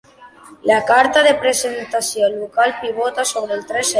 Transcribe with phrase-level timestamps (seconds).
[0.69, 3.89] La carta de presentació local pivota sobre tres eixos.